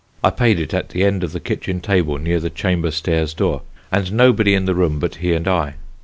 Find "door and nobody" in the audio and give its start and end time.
3.35-4.55